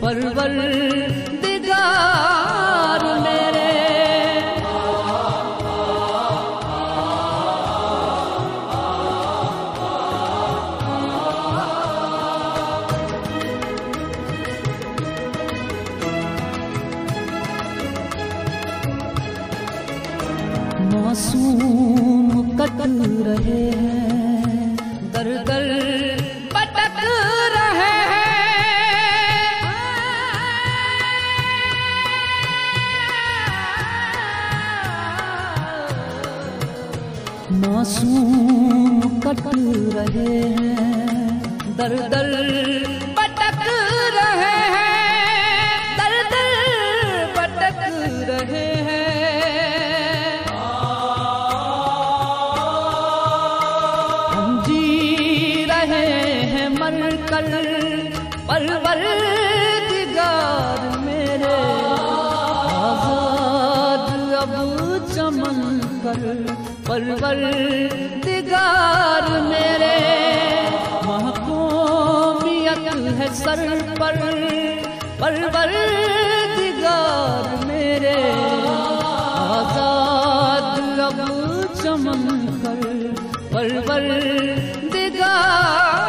پروردگار 0.00 0.60
میرے 3.22 3.39
معصوم 21.10 22.50
کٹ 22.58 22.80
رہے 23.26 23.70
ہیں۔ 23.80 24.76
در 25.12 25.28
در 25.46 25.66
پٹک 26.48 26.98
رہے 27.54 27.96
ہیں۔ 28.10 28.38
معصوم 37.50 39.00
کٹ 39.20 39.46
رہے 39.94 40.40
ہیں۔ 40.60 41.38
در 41.78 41.96
در 42.10 42.29
رہے 55.80 56.40
ہیں 56.52 56.68
مر 56.68 57.16
کر 57.26 57.44
پروردگار 58.46 58.98
میرے۔ 60.98 61.58
آزاد 62.80 64.34
اب 64.34 64.54
چمن 65.14 65.78
کر 66.02 66.22
پرور 66.86 67.42
دگار 68.26 69.26
میرے۔ 69.40 69.98
محکومیت 71.04 72.84
ہے 73.20 73.28
سر 73.34 73.64
پر 73.98 74.16
پرور 75.18 75.72
دگار 76.58 77.64
میرے۔ 77.64 78.20
آزاد 79.48 81.00
اب 81.00 81.20
چمن 81.82 82.22
کر 82.62 82.80
پرور 83.52 84.08
دگار 85.40 85.99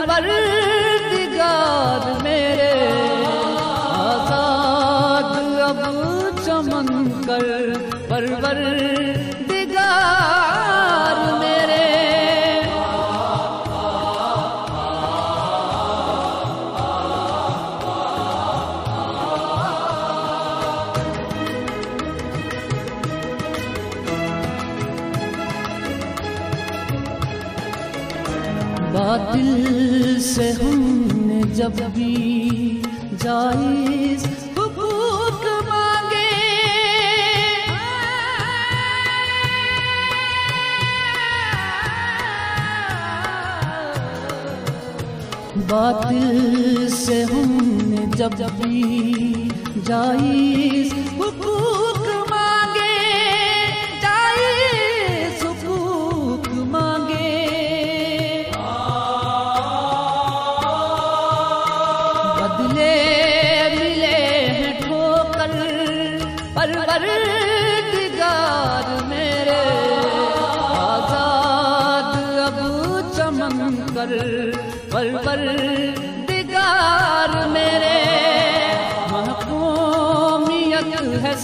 پرور 0.00 1.02
دگار 1.12 2.04
میرے 2.22 2.70
آزاد 3.98 5.34
اب 5.64 5.82
چمن 6.44 7.10
کر 7.26 7.74
پرور 8.08 8.62
دگار 9.50 11.18
میرے۔ 11.40 11.88
باطل 28.92 29.79
سے 30.20 30.50
ہم 30.50 31.02
نے 31.14 31.42
جب 31.54 31.72
بھی 31.94 32.82
جائز 33.22 34.26
حقوق 34.56 35.44
مانگے۔ 35.68 36.28
باطل 45.68 46.88
سے 46.88 47.22
ہم 47.24 47.78
نے 47.82 48.06
جب 48.16 48.30
بھی 48.62 49.48
جائز 49.86 50.92
حقوق 51.20 51.89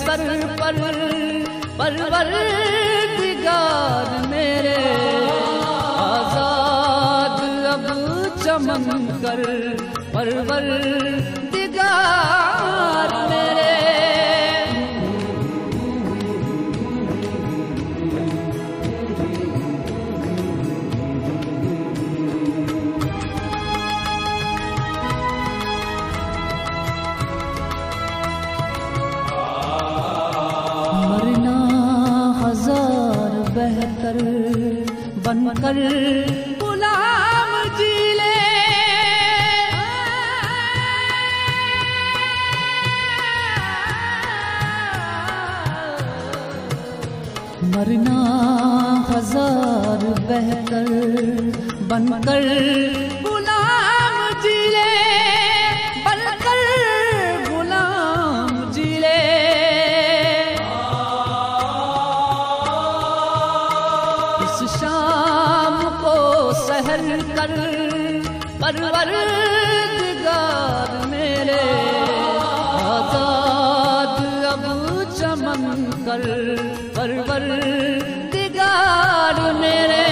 سر 0.07 0.40
پر 0.59 0.77
پرور 1.79 2.31
دگار 3.19 4.11
میرے 4.29 4.77
آزاد 5.99 7.40
اب 7.73 7.88
چمن 8.45 9.07
کر 9.23 9.42
پرور 10.12 10.69
دگار 11.55 13.14
میرے 13.31 13.36
کر 35.63 35.77
غلام 36.61 37.53
جی 37.79 37.93
لے۔ 38.17 38.35
مرنا 47.63 48.19
ہزار 49.11 50.05
بہتر 50.29 50.91
بن 51.89 52.07
کر 52.25 52.43
چمن 75.14 75.90
کر 76.07 76.25
پرور 76.95 77.45
دگار 78.33 79.40
میرے 79.61 80.05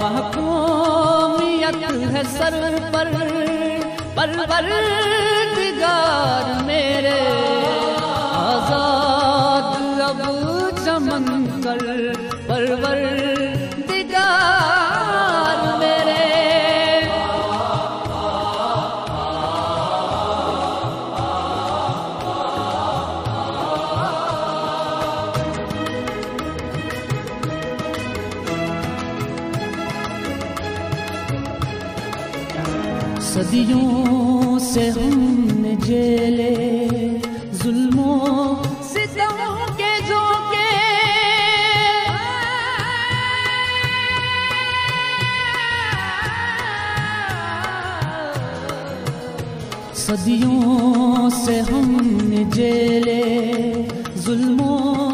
محکومیت 0.00 1.82
ہے 2.14 2.22
سر 2.36 2.56
پر، 2.92 3.08
پرور 4.16 4.76
دگار 5.56 6.46
میرے 6.66 7.20
آزاد 8.44 10.00
اب 10.08 10.22
چمن 10.84 11.26
کر 11.64 11.84
پرور۔ 12.46 13.23
صدیوں 33.34 34.58
سے 34.58 34.88
ہم 34.90 35.20
نے 35.60 35.74
جیلے 35.86 36.50
ظلموں 37.62 38.54
ستموں 38.82 39.66
کے 39.78 39.90
جھوکے 40.06 40.68
صدیوں 49.96 51.30
سے 51.44 51.60
ہم 51.60 51.96
نے 52.28 52.44
جیلے 52.52 53.22
ظلموں 54.16 55.13